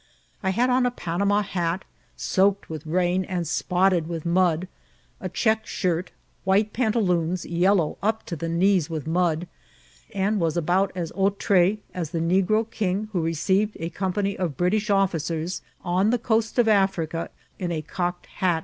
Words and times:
I 0.41 0.49
had 0.49 0.71
on 0.71 0.87
a 0.87 0.89
Panama 0.89 1.43
hat, 1.43 1.85
soaked 2.17 2.71
with 2.71 2.87
rain 2.87 3.23
and 3.23 3.47
spotted 3.47 4.07
with 4.09 4.25
mud, 4.25 4.67
a 5.19 5.29
check 5.29 5.67
shirt, 5.67 6.09
white 6.43 6.73
panta 6.73 6.97
loons, 6.97 7.45
yellow 7.45 7.99
up 8.01 8.25
to 8.25 8.35
the 8.35 8.49
knees 8.49 8.89
with 8.89 9.05
mud, 9.05 9.47
and 10.15 10.39
was 10.39 10.57
about 10.57 10.91
as 10.95 11.11
outr6 11.11 11.77
as 11.93 12.09
the 12.09 12.19
negro 12.19 12.67
king 12.67 13.09
who 13.13 13.21
received 13.21 13.77
a 13.79 13.91
company 13.91 14.35
of 14.35 14.57
British 14.57 14.89
officers 14.89 15.61
on 15.83 16.09
the 16.09 16.17
coast 16.17 16.57
of 16.57 16.67
Africa 16.67 17.29
in 17.59 17.71
a 17.71 17.83
cocked 17.83 18.25
hat 18.25 18.25
19B 18.25 18.31
INCIDINTS 18.31 18.39
OF 18.39 18.47
TRATSL. 18.47 18.59